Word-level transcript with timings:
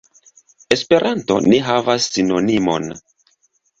Esperanto 0.75 1.37
ne 1.51 1.59
havas 1.67 2.09
sinonimon. 2.17 2.91